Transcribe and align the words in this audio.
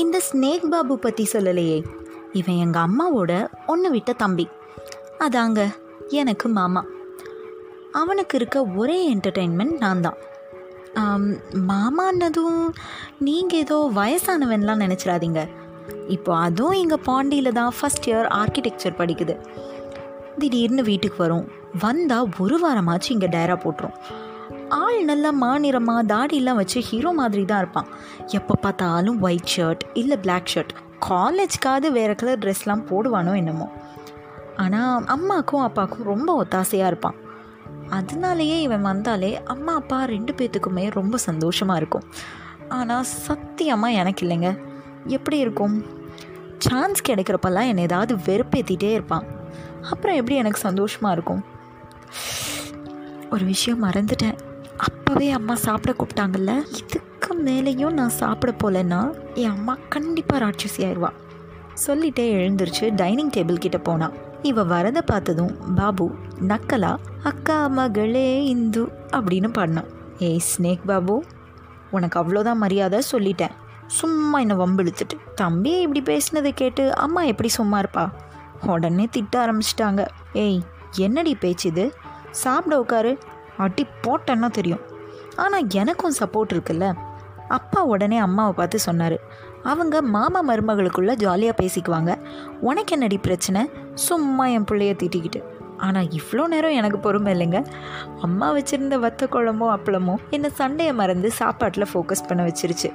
இந்த 0.00 0.16
ஸ்னேக் 0.28 0.64
பாபு 0.72 0.94
பற்றி 1.04 1.24
சொல்லலையே. 1.32 1.76
இவன் 2.38 2.60
எங்கள் 2.64 2.84
அம்மாவோட 2.86 3.32
ஒன்று 3.72 3.88
விட்ட 3.94 4.12
தம்பி. 4.22 4.46
அதாங்க 5.24 5.60
எனக்கு 6.20 6.46
மாமா. 6.56 6.82
அவனுக்கு 8.00 8.34
இருக்க 8.38 8.56
ஒரே 8.80 8.96
என்டர்டெயின்மெண்ட் 9.12 9.76
நான் 9.84 10.02
தான் 10.06 10.18
மாமான்னதும் 11.70 12.60
நீங்கள் 13.26 13.62
ஏதோ 13.64 13.76
வயசானவன்லாம் 13.98 14.82
நினச்சிடாதீங்க. 14.84 15.40
இப்போ 16.16 16.30
அதுவும் 16.46 16.78
எங்கள் 16.82 17.04
பாண்டியில் 17.08 17.56
தான் 17.60 17.74
ஃபஸ்ட் 17.78 18.08
இயர் 18.10 18.28
ஆர்கிடெக்சர் 18.40 18.98
படிக்குது. 19.00 19.34
திடீர்னு 20.40 20.82
வீட்டுக்கு 20.90 21.20
வரும். 21.24 21.46
வந்தால் 21.84 22.32
ஒரு 22.44 22.58
வாரமாச்சு 22.64 23.10
இங்கே 23.16 23.30
டயரா 23.34 23.56
போட்டுரும். 23.64 23.96
ஆள் 24.70 25.04
நல்லா 25.04 25.30
மாநிறமாக 25.30 26.02
தாடிலாம் 26.06 26.54
வச்சு 26.54 26.80
ஹீரோ 26.80 27.10
மாதிரி 27.10 27.44
தான் 27.44 27.58
இருப்பான். 27.58 27.86
எப்போ 28.26 28.54
பார்த்தாலும் 28.54 29.22
ஒயிட் 29.22 29.52
ஷர்ட் 29.56 29.80
இல்லை 29.94 30.16
பிளாக் 30.16 30.50
ஷர்ட் 30.54 30.72
காலேஜ்க்காவது 31.08 31.92
வேறு 31.92 32.14
கலர் 32.14 32.38
ட்ரெஸ்லாம் 32.38 32.82
போடுவானோ 32.90 33.36
என்னமோ. 33.36 33.68
ஆனால் 34.56 35.04
அம்மாக்கும் 35.04 35.62
அப்பாவுக்கும் 35.62 36.04
ரொம்ப 36.04 36.44
ஒத்தாசையாக 36.44 36.86
இருப்பான். 36.86 37.14
அதனாலேயே 37.88 38.62
இவன் 38.62 38.80
வந்தாலே 38.80 39.40
அம்மா 39.44 39.74
அப்பா 39.74 40.04
ரெண்டு 40.04 40.32
பேர்த்துக்குமே 40.32 40.90
ரொம்ப 40.90 41.16
சந்தோஷமாக 41.16 41.76
இருக்கும். 41.76 42.06
ஆனால் 42.68 43.02
சத்தியமாக 43.02 43.92
எனக்கு 43.92 44.26
இல்லைங்க. 44.26 44.58
எப்படி 45.06 45.38
இருக்கும்? 45.38 45.84
சான்ஸ் 46.58 47.02
கிடைக்கிறப்பெல்லாம் 47.08 47.66
என்னை 47.66 47.82
ஏதாவது 47.82 48.16
வெறுப்பேற்றிட்டே 48.16 48.92
இருப்பான். 48.92 49.26
அப்புறம் 49.90 50.16
எப்படி 50.16 50.36
எனக்கு 50.36 50.58
சந்தோஷமாக 50.58 51.12
இருக்கும்? 51.12 51.44
ஒரு 53.30 53.44
விஷயம் 53.44 53.84
மறந்துட்டேன். 53.84 54.45
அப்போவே 54.78 55.30
அம்மா 55.30 55.54
சாப்பிட 55.54 55.96
கூப்பிட்டாங்கல்ல? 55.98 56.62
இதுக்கு 56.76 57.36
மேலேயும் 57.44 57.90
நான் 57.90 58.08
சாப்பிட 58.08 58.52
போகலன்னா 58.52 59.14
என் 59.34 59.50
அம்மா 59.50 59.76
கண்டிப்பாக 59.88 60.44
ராட்சசி 60.44 60.78
ஆயிடுவா 60.78 61.10
சொல்லிட்டே 61.86 62.24
எழுந்திருச்சு 62.34 62.94
டைனிங் 62.94 63.30
டேபிள் 63.30 63.58
கிட்ட 63.58 63.78
போனான் 63.78 64.12
இவ 64.42 64.64
வரதை 64.64 65.00
பார்த்ததும் 65.06 65.74
பாபு 65.74 66.14
நக்கலா? 66.40 66.96
அக்கா 67.22 67.68
மகளே 67.68 68.44
இந்து 68.44 68.84
அப்படின்னு 69.10 69.52
பாடினான் 69.52 69.90
ஏய் 70.18 70.40
ஸ்னேக் 70.50 70.84
பாபு 70.86 71.24
உனக்கு 71.90 72.20
அவ்வளோதான் 72.20 72.54
மரியாதை 72.54 73.02
சொல்லிட்டேன். 73.12 73.50
சும்மா 73.86 74.38
என்னை 74.38 74.56
வம்பிழுத்துட்டு. 74.56 75.16
தம்பி 75.34 75.80
இப்படி 75.80 76.02
பேசினதை 76.02 76.50
கேட்டு 76.50 76.94
அம்மா 76.94 77.22
எப்படி 77.22 77.48
சும்மா 77.48 77.80
இருப்பா? 77.80 78.10
உடனே 78.66 79.08
திட்ட 79.10 79.46
ஆரம்பிச்சிட்டாங்க. 79.46 80.06
ஏய் 80.32 80.62
என்னடி 80.96 81.34
பேச்சு 81.34 81.68
இது? 81.68 81.94
சாப்பிட 82.30 82.80
உட்காரு. 82.80 83.18
அடி 83.58 83.86
போட்டேன்னா 84.02 84.50
தெரியும். 84.50 84.80
ஆனால் 85.36 85.66
எனக்கும் 85.72 86.12
சப்போர்ட் 86.18 86.52
இருக்குல்ல. 86.52 86.94
அப்பா 87.48 87.84
உடனே 87.84 88.18
அம்மாவை 88.18 88.52
பார்த்து 88.52 88.78
சொன்னார். 88.78 89.18
அவங்க 89.62 90.02
மாமா 90.02 90.54
மருமகளுக்குள்ளே 90.54 91.14
ஜாலியாக 91.14 91.64
பேசிக்குவாங்க. 91.64 92.18
உனக்கு 92.60 92.92
என்னடி 92.92 93.18
பிரச்சனை? 93.18 93.70
சும்மா 93.94 94.46
என் 94.46 94.64
பிள்ளைய 94.64 94.96
திட்டிக்கிட்டு. 94.96 95.42
ஆனால் 95.76 96.04
இவ்வளோ 96.04 96.46
நேரம் 96.46 96.70
எனக்கு 96.70 96.98
பொறுமை 96.98 97.34
இல்லைங்க. 97.34 97.66
அம்மா 98.20 98.52
வச்சுருந்த 98.52 98.96
வத்த 98.98 99.26
குழம்போ 99.30 99.78
அப்பளமோ 99.78 100.14
என்னை 100.30 100.50
சண்டையை 100.50 100.94
மறந்து 100.94 101.32
சாப்பாட்டில் 101.32 101.86
ஃபோக்கஸ் 101.94 102.26
பண்ண 102.28 102.44
வச்சிருச்சு. 102.44 102.92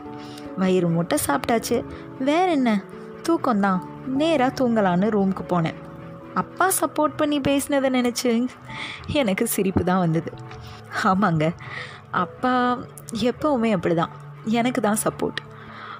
வயிறு 0.57 0.89
முட்டை 0.89 1.17
சாப்பிட்டாச்சு. 1.27 1.83
வேற 2.19 2.51
என்ன? 2.51 2.81
தூக்கம்தான். 3.29 3.79
நேராக 4.07 4.63
தூங்கலான்னு 4.63 5.09
ரூமுக்கு 5.09 5.43
போனேன். 5.49 5.75
அப்பா 6.35 6.71
சப்போர்ட் 6.81 7.17
பண்ணி 7.17 7.39
பேசினதை 7.39 7.89
நினச்சி 7.97 8.49
எனக்கு 9.07 9.47
சிரிப்பு 9.47 9.83
தான் 9.83 9.99
வந்தது. 9.99 10.31
ஆமாங்க. 11.03 11.45
அப்பா 12.11 12.79
எப்போவுமே 13.29 13.71
அப்படி 13.71 13.95
தான் 13.95 14.13
எனக்கு 14.45 14.81
தான் 14.81 15.01
சப்போர்ட் 15.03 15.39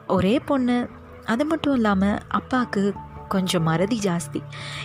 ஒரே 0.07 0.39
பொண்ணு 0.39 0.89
அது 1.25 1.45
மட்டும் 1.45 1.73
இல்லாமல் 1.73 2.21
அப்பாவுக்கு 2.27 2.93
கொஞ்சம் 3.27 3.64
மறதி 3.64 3.99
ஜாஸ்தி. 4.03 4.39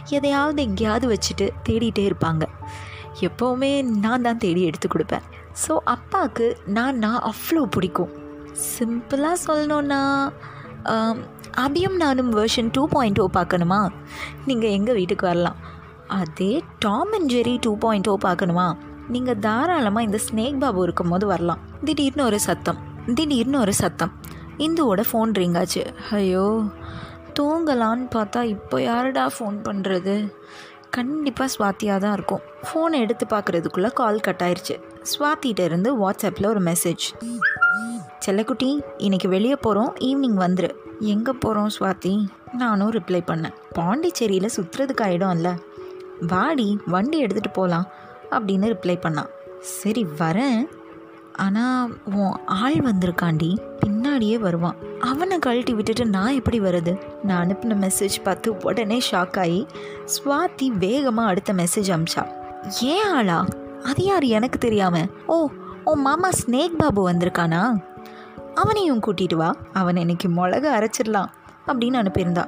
எதையாவது 0.08 0.62
எங்கேயாவது 0.62 1.06
வச்சுட்டு 1.14 1.46
தேடிட்டே 1.68 2.04
இருப்பாங்க. 2.10 2.44
எப்போவுமே 3.20 3.82
நான் 3.82 4.22
தான் 4.22 4.38
தேடி 4.38 4.62
எடுத்து 4.62 4.88
கொடுப்பேன். 4.88 5.26
ஸோ 5.66 5.76
அப்பாவுக்கு 5.84 6.56
நான் 6.66 6.98
நான் 6.98 7.22
அவ்வளோ 7.22 7.62
பிடிக்கும் 7.62 8.12
சிம்பிளாக 8.76 9.36
சொல்லணுன்னா 9.46 10.02
அபியும் 11.62 11.96
நானும் 12.02 12.30
வேர்ஷன் 12.36 12.70
டூ 12.72 12.88
பாயிண்ட் 12.88 13.20
ஓ 13.20 13.26
பார்க்கணுமா? 13.36 13.78
நீங்கள் 14.48 14.70
எங்கள் 14.70 14.94
வீட்டுக்கு 14.94 15.26
வரலாம். 15.26 15.58
அதே 16.18 16.50
Tom 16.78 17.12
and 17.12 17.30
Jerry 17.32 17.54
two 17.60 17.72
point 17.84 18.08
O 18.08 18.14
பார்க்கணுமா? 18.24 18.66
நீங்கள் 19.14 19.38
தாராளமாக 19.38 20.06
இந்த 20.06 20.18
ஸ்னேக் 20.26 20.58
பாபு 20.58 20.82
இருக்கும் 20.82 21.08
போது 21.08 21.26
வரலாம். 21.26 21.62
திடீர்னு 21.84 22.24
ஒரு 22.24 22.40
சத்தம். 22.40 22.78
திடீர்னு 23.14 23.58
ஒரு 23.58 23.74
சத்தம். 23.82 24.12
இந்துவோட 24.58 25.00
ஃபோன் 25.10 25.32
ரிங் 25.40 25.54
ஆச்சு. 25.54 25.84
ஐயோ 26.10 26.46
தூங்கலான்னு 27.38 28.06
பார்த்தா 28.16 28.42
இப்போ 28.54 28.76
யாருடா 28.82 29.24
ஃபோன் 29.36 29.56
பண்ணுறது 29.68 30.14
கண்டிப்பாக 30.96 31.48
ஸ்வாத்தியாக 31.54 31.98
தான் 32.04 32.14
இருக்கும். 32.18 32.42
ஃபோனை 32.66 32.98
எடுத்து 33.04 33.24
பார்க்குறதுக்குள்ளே 33.32 33.90
கால் 34.00 34.24
கட் 34.26 34.44
ஆயிடுச்சு 34.46 34.76
ஸ்வாத்திகிட்ட 35.12 35.62
இருந்து 35.70 35.90
வாட்ஸ்அப்பில் 36.02 36.52
ஒரு 36.52 36.62
மெசேஜ் 36.70 37.04
செல்லக்குட்டி 38.25 38.81
இன்னைக்கு 38.97 39.28
வெளியே 39.28 39.56
போகிறோம் 39.56 39.93
ஈவினிங் 40.00 40.41
வந்துரு. 40.44 40.71
எங்கே 41.00 41.32
போகிறோம் 41.32 41.69
ஸ்வாதி 41.78 42.27
நானும் 42.53 42.93
ரிப்ளை 42.93 43.21
பண்ணேன். 43.27 43.54
பாண்டிச்சேரியில் 43.72 44.54
சுற்றுறதுக்கு 44.56 45.03
ஆகிடும் 45.03 45.34
இல்லை 45.34 45.53
வாடி 46.28 46.78
வண்டி 46.87 47.25
எடுத்துகிட்டு 47.25 47.53
போகலாம் 47.53 47.87
அப்படின்னு 48.31 48.75
ரிப்ளை 48.75 48.97
பண்ணான். 49.04 49.31
சரி 49.60 50.06
வரேன். 50.19 50.60
ஆனால் 51.32 51.99
உன் 52.04 52.37
ஆள் 52.47 52.75
வந்திருக்காண்டி. 52.75 53.59
பின்னாடியே 53.81 54.38
வருவான். 54.38 54.77
அவனை 55.00 55.38
கழட்டி 55.38 55.75
விட்டுட்டு 55.75 56.06
நான் 56.06 56.34
எப்படி 56.34 56.60
வருது 56.60 57.00
நான் 57.22 57.47
அனுப்பின 57.47 57.77
மெசேஜ் 57.84 58.16
பார்த்து 58.22 58.56
உடனே 58.56 59.00
ஷாக் 59.10 59.38
ஆகி 59.38 59.66
ஸ்வாதி 60.15 60.66
வேகமாக 60.66 61.28
அடுத்த 61.28 61.53
மெசேஜ் 61.53 61.91
அமிச்சா. 61.97 62.25
ஏன் 62.81 63.06
ஆளா? 63.15 63.44
அது 63.84 64.04
யார்? 64.04 64.25
எனக்கு 64.25 64.59
தெரியாம. 64.59 65.06
ஓ 65.27 65.48
ஓ 65.84 65.93
மாமா 65.94 66.28
ஸ்னேக் 66.28 66.78
பாபு 66.78 67.10
வந்திருக்கானா? 67.10 67.62
அவனையும் 68.56 69.00
கூட்டிட்டு 69.00 69.34
வா. 69.34 69.54
அவன் 69.72 69.96
இன்னைக்கு 69.96 70.28
மிளகு 70.28 70.68
அரைச்சிடலாம் 70.70 71.30
அப்படின்னு 71.66 71.98
அனுப்பியிருந்தா. 72.02 72.44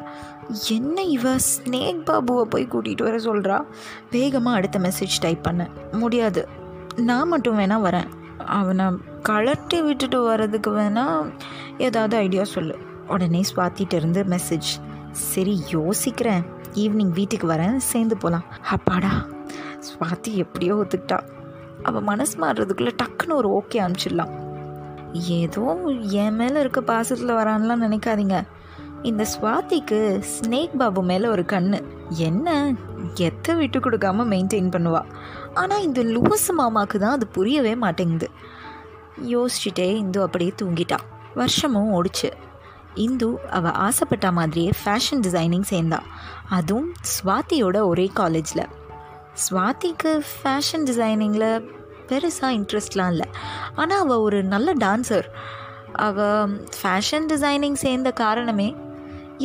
என்ன 0.68 1.02
இவ 1.02 1.34
ஸ்னேக் 1.34 2.04
பாபுவை 2.04 2.42
போய் 2.42 2.66
கூட்டிகிட்டு 2.66 3.02
வர 3.02 3.16
சொல்கிறா 3.16 3.64
வேகமாக 4.10 4.56
அடுத்த 4.56 4.78
மெசேஜ் 4.78 5.16
டைப் 5.20 5.46
பண்ணேன் 5.46 5.92
முடியாது. 5.92 6.48
நான் 6.96 7.28
மட்டும் 7.28 7.58
வேணால் 7.58 7.86
வரேன். 7.88 8.08
அவனை 8.36 8.84
கழட்டி 9.22 9.82
விட்டுட்டு 9.82 10.22
வர்றதுக்கு 10.22 10.70
வேணால் 10.70 11.32
ஏதாவது 11.78 12.16
ஐடியா 12.16 12.44
சொல்லு. 12.44 12.76
உடனே 13.08 13.42
ஸ்வாத்திட்ட 13.54 13.94
இருந்து 13.94 14.22
மெசேஜ் 14.22 14.70
சரி 15.10 15.62
யோசிக்கிறேன். 15.70 16.44
ஈவினிங் 16.74 17.14
வீட்டுக்கு 17.20 17.48
வரேன். 17.48 17.76
சேர்ந்து 17.76 18.16
போகலாம் 18.16 18.44
அப்பாடா 18.70 19.12
ஸ்வாதி 19.86 20.34
எப்படியோ 20.34 20.74
ஒத்துக்கிட்டா. 20.74 21.20
அவள் 21.82 22.02
மனசு 22.02 22.38
மாறுறதுக்குள்ளே 22.38 22.96
டக்குன்னு 23.02 23.34
ஒரு 23.34 23.62
ஓகே 23.62 23.76
அனுப்பிச்சிடலாம். 23.76 24.32
ஏதோ 25.12 25.90
என் 26.00 26.34
மேலே 26.34 26.60
இருக்க 26.60 26.80
பாசத்தில் 26.80 27.30
வரான்லாம் 27.30 27.82
நினைக்காதீங்க. 27.82 28.46
இந்த 29.02 29.24
சுவாதிக்கு 29.40 30.22
ஸ்னேக் 30.40 30.76
பாபு 30.76 31.02
மேலே 31.02 31.28
ஒரு 31.28 31.42
கண்ணு. 31.42 31.82
என்ன? 32.08 32.74
எத்தை 33.14 33.54
விட்டு 33.54 33.78
கொடுக்காம 33.78 34.24
மெயின்டைன் 34.24 34.68
பண்ணுவா. 34.68 35.04
ஆனால் 35.54 35.82
இந்த 35.82 36.02
லூசு 36.02 36.52
மாமாவுக்கு 36.58 36.98
தான் 36.98 37.10
அது 37.10 37.26
புரியவே 37.26 37.74
மாட்டேங்குது. 37.74 38.30
யோசிச்சுட்டே 39.28 39.96
இந்து 39.96 40.22
அப்படியே 40.22 40.52
தூங்கிட்டான் 40.62 41.06
வருஷமும் 41.34 41.92
ஓடிச்சு. 41.92 42.30
இந்து 42.94 43.40
அவள் 43.50 43.70
ஆசைப்பட்ட 43.70 44.32
மாதிரியே 44.32 44.72
ஃபேஷன் 44.84 45.20
டிசைனிங் 45.20 45.62
சேர்ந்தா. 45.70 45.98
அதுவும் 46.48 46.92
ஸ்வாதியோட 47.02 47.86
ஒரே 47.86 48.10
காலேஜில் 48.14 48.66
ஸ்வாதிக்கு 49.50 50.20
ஃபேஷன் 50.42 50.84
டிசைனிங்கில் 50.84 51.76
பெருசாக 52.10 52.56
இன்ட்ரெஸ்ட்லாம் 52.58 53.12
இல்லை. 53.14 53.28
ஆனால் 53.80 54.02
அவள் 54.04 54.24
ஒரு 54.26 54.40
நல்ல 54.52 54.74
டான்சர் 54.84 55.28
அவள் 56.06 56.52
ஃபேஷன் 56.78 57.28
டிசைனிங் 57.32 57.78
சேர்ந்த 57.84 58.10
காரணமே 58.22 58.68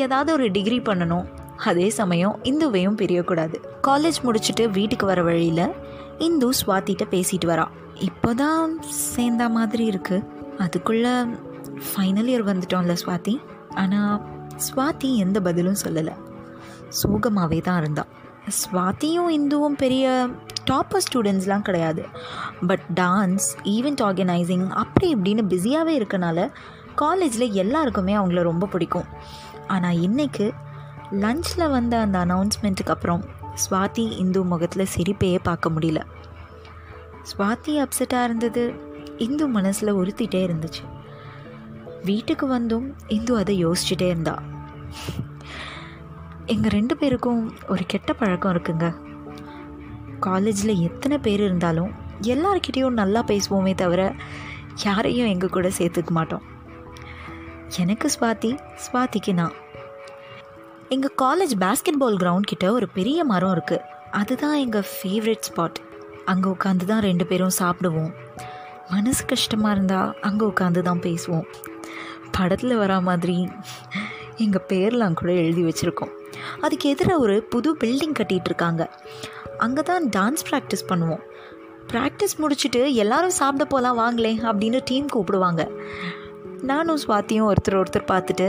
ஏதாவது 0.04 0.30
ஒரு 0.38 0.48
டிகிரி 0.57 0.80
பண்ணணும். 0.89 1.25
அதே 1.69 1.88
சமயம் 2.00 2.36
இந்துவையும் 2.50 3.00
பிரியக்கூடாது. 3.01 3.57
காலேஜ் 3.88 4.19
முடிச்சுட்டு 4.27 4.63
வீட்டுக்கு 4.77 5.06
வர 5.12 5.21
வழியில் 5.30 5.65
இந்து 6.27 6.48
சுவாத்திட்ட 6.60 7.04
பேசிட்டு 7.13 7.48
வராள் 7.51 7.74
இப்போ 8.07 8.30
தான் 8.42 8.71
சேர்ந்த 9.13 9.44
மாதிரி 9.57 9.83
இருக்குது 9.92 10.25
அதுக்குள்ளே 10.63 11.13
ஃபைனல் 11.89 12.30
இயர் 12.31 12.45
வந்துட்டோம்ல 12.50 12.95
சுவாதி. 13.04 13.36
ஆனால் 13.81 14.16
ஸ்வாதி 14.68 15.09
எந்த 15.24 15.38
பதிலும் 15.48 15.81
சொல்லலை. 15.83 16.16
சோகமாகவே 17.01 17.59
தான் 17.68 17.80
இருந்தாள் 17.81 18.12
ஸ்வாதியும் 18.50 19.30
இந்துவும் 19.30 19.78
பெரிய 19.78 20.28
டாப்பர் 20.72 21.04
ஸ்டூடெண்ட்ஸ்லாம் 21.12 21.62
கிடையாது. 21.62 22.06
பட் 22.68 22.86
டான்ஸ் 22.95 23.48
ஈவெண்ட் 23.63 24.01
ஆர்கனைசிங் 24.01 24.69
அப்படி 24.69 25.16
இப்படின்னு 25.16 25.44
பிஸியாகவே 25.48 25.94
இருக்கனால 26.00 26.51
காலேஜில் 26.95 27.51
எல்லாருக்குமே 27.51 28.16
அவங்கள 28.16 28.42
ரொம்ப 28.42 28.66
பிடிக்கும். 28.66 29.04
ஆனால் 29.68 30.01
இன்றைக்கு 30.01 30.54
லஞ்சில் 31.12 31.69
வந்த 31.69 32.00
அந்த 32.00 32.25
அனௌன்ஸ்மெண்ட்டுக்கு 32.25 32.90
அப்புறம் 32.90 33.25
ஸ்வாதி 33.56 34.12
இந்து 34.12 34.44
முகத்தில் 34.44 34.88
சிரிப்பையே 34.98 35.40
பார்க்க 35.44 35.69
முடியல. 35.69 36.01
ஸ்வாதி 37.31 37.86
அப்செட்டாக 37.86 38.24
இருந்தது 38.24 38.74
இந்து 39.18 39.48
மனசில் 39.48 39.94
உறுத்திட்டே 39.94 40.42
இருந்துச்சு. 40.48 40.84
வீட்டுக்கு 42.04 42.48
வந்தும் 42.48 42.95
இந்து 43.07 43.38
அதை 43.38 43.66
யோசிச்சுட்டே 43.66 44.07
இருந்தாள் 44.07 44.42
எங்கள் 46.51 46.74
ரெண்டு 46.75 46.94
பேருக்கும் 47.00 47.42
ஒரு 47.74 47.84
கெட்ட 47.92 48.13
பழக்கம் 48.13 48.54
இருக்குங்க. 48.54 48.88
காலேஜில் 50.25 50.81
எத்தனை 50.88 51.18
பேர் 51.25 51.42
இருந்தாலும் 51.45 51.92
எல்லார்கிட்டேயும் 52.34 52.98
நல்லா 53.00 53.22
பேசுவோமே 53.30 53.74
தவிர 53.81 54.01
யாரையும் 54.84 55.30
எங்கள் 55.34 55.54
கூட 55.56 55.68
சேர்த்துக்க 55.78 56.12
மாட்டோம். 56.18 56.44
எனக்கு 57.84 58.07
ஸ்வாதி 58.16 58.51
ஸ்வாதிக்கு 58.86 59.34
நான். 59.40 59.56
எங்கள் 60.95 61.16
காலேஜ் 61.22 61.54
பேஸ்கெட் 61.63 62.01
பால் 62.01 62.19
கிரவுண்ட் 62.24 62.50
கிட்ட 62.51 62.66
ஒரு 62.78 62.90
பெரிய 62.98 63.24
மரம் 63.31 63.54
இருக்குது 63.56 63.86
அதுதான் 64.22 64.57
எங்கள் 64.63 64.90
ஃபேவரட் 64.94 65.48
ஸ்பாட் 65.50 65.80
அங்கே 66.34 66.50
உட்காந்து 66.56 66.88
தான் 66.92 67.06
ரெண்டு 67.07 67.28
பேரும் 67.30 67.56
சாப்பிடுவோம். 67.60 68.12
மனசு 68.92 69.24
கஷ்டமாக 69.25 69.75
இருந்தால் 69.75 70.12
அங்கே 70.30 70.45
உட்காந்து 70.51 70.84
தான் 70.90 71.04
பேசுவோம். 71.07 71.48
படத்தில் 72.38 72.80
வரா 72.81 73.00
மாதிரி 73.10 73.38
எங்கள் 74.45 74.68
பேர்லாம் 74.74 75.18
கூட 75.22 75.31
எழுதி 75.45 75.63
வச்சுருக்கோம். 75.69 76.13
அதுக்கு 76.65 76.88
எதிராக 76.94 77.24
ஒரு 77.25 77.36
புது 77.54 77.69
பில்டிங் 77.83 78.18
கட்டிகிட்டு 78.19 78.50
இருக்காங்க 78.51 78.83
அங்கே 79.65 79.81
தான் 79.89 80.04
டான்ஸ் 80.15 80.44
ப்ராக்டிஸ் 80.50 80.89
பண்ணுவோம். 80.89 81.24
ப்ராக்டிஸ் 81.92 82.36
முடிச்சுட்டு 82.42 82.81
எல்லாரும் 83.04 83.38
சாப்பிட 83.39 83.63
போகலாம் 83.74 84.00
வாங்களே 84.01 84.33
அப்படின்னு 84.50 84.80
டீம் 84.89 85.07
கூப்பிடுவாங்க. 85.15 85.63
நானும் 86.71 87.00
சுவாத்தியும் 87.04 87.48
ஒருத்தர் 87.50 87.80
ஒருத்தர் 87.80 88.10
பார்த்துட்டு 88.12 88.48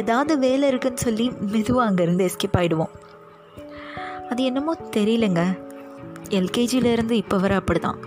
ஏதாவது 0.00 0.32
வேலை 0.44 0.66
இருக்குன்னு 0.72 1.04
சொல்லி 1.06 1.26
மெதுவாக 1.54 1.86
அங்கேருந்து 1.88 2.26
எஸ்கேப் 2.28 2.58
ஆகிடுவோம் 2.60 2.92
அது 4.30 4.40
என்னமோ 4.50 4.72
தெரியலங்க. 4.96 5.42
எல்கேஜியிலேருந்து 6.38 7.14
இப்போ 7.22 7.36
வர 7.44 7.52
அப்படி 7.60 7.80
தான் 7.86 8.00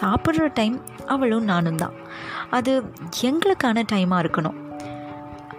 சாப்பிட்ற 0.00 0.46
டைம் 0.58 0.76
அவளும் 1.14 1.48
நானும் 1.52 1.80
தான். 1.82 1.94
அது 2.56 2.72
எங்களுக்கான 3.28 3.84
டைமாக 3.92 4.22
இருக்கணும். 4.24 4.58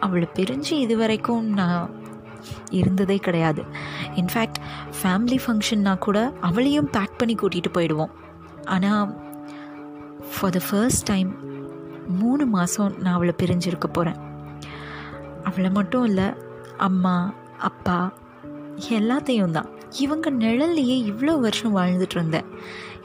அவளை 0.05 0.27
பிரிஞ்சு 0.38 0.73
இது 0.85 0.95
வரைக்கும் 1.01 1.45
நான் 1.59 1.93
இருந்ததே 2.69 3.18
கிடையாது. 3.18 3.63
இன்ஃபேக்ட் 4.15 4.59
ஃபேமிலி 5.00 5.38
ஃபங்க்ஷன்னா 5.45 5.97
கூட 5.97 6.33
அவளையும் 6.42 6.89
பேக் 6.89 7.18
பண்ணி 7.18 7.36
கூட்டிகிட்டு 7.36 7.71
போயிடுவோம். 7.74 8.13
ஆனால் 8.65 9.15
ஃபார் 10.33 10.51
த 10.51 10.62
ஃபர்ஸ்ட் 10.69 11.07
டைம் 11.07 11.31
மூணு 12.07 12.45
மாதம் 12.45 12.95
நான் 13.00 13.13
அவளை 13.13 13.33
பிரிஞ்சிருக்க 13.38 13.88
போகிறேன் 13.92 14.19
அவளை 15.44 15.69
மட்டும் 15.69 16.06
இல்லை 16.06 16.27
அம்மா 16.77 17.33
அப்பா 17.57 18.13
எல்லாத்தையும் 18.89 19.51
தான். 19.51 19.69
இவங்க 20.00 20.31
நிழல்லையே 20.31 20.95
இவ்வளோ 21.12 21.33
வருஷம் 21.39 21.75
வாழ்ந்துட்டு 21.77 22.15
இருந்தேன். 22.15 22.48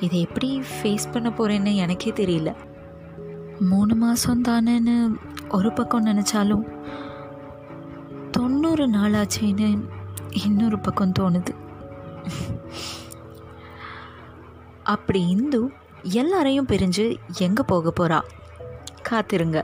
இதை 0.00 0.20
எப்படி 0.20 0.62
ஃபேஸ் 0.70 1.12
பண்ண 1.12 1.28
போகிறேன்னு 1.28 1.74
எனக்கே 1.74 2.10
தெரியல. 2.10 2.50
மூணு 3.60 3.94
மாதம் 3.94 4.42
தானேன்னு 4.42 4.94
ஒரு 5.50 5.72
பக்கம் 5.72 6.06
நினச்சாலும் 6.06 6.64
இன்னொரு 8.70 8.98
நாளாச்சுன்னு 8.98 9.68
இன்னொரு 10.44 10.78
பக்கம் 10.78 11.12
தோணுது. 11.18 11.52
அப்படி 14.82 15.20
இந்து 15.28 15.60
எல்லாரையும் 16.02 16.66
பிரிஞ்சு 16.66 17.06
எங்கே 17.38 17.62
போக 17.66 17.92
போகிறா 17.92 18.18
காத்திருங்க. 19.08 19.60